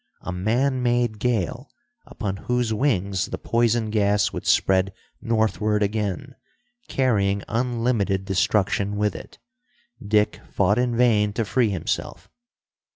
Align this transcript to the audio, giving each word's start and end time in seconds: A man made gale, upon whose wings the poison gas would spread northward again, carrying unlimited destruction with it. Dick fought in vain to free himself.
A 0.21 0.31
man 0.31 0.81
made 0.81 1.19
gale, 1.19 1.69
upon 2.07 2.37
whose 2.37 2.73
wings 2.73 3.27
the 3.27 3.37
poison 3.37 3.91
gas 3.91 4.33
would 4.33 4.47
spread 4.47 4.93
northward 5.21 5.83
again, 5.83 6.33
carrying 6.87 7.43
unlimited 7.47 8.25
destruction 8.25 8.97
with 8.97 9.15
it. 9.15 9.37
Dick 10.03 10.39
fought 10.51 10.79
in 10.79 10.97
vain 10.97 11.33
to 11.33 11.45
free 11.45 11.69
himself. 11.69 12.31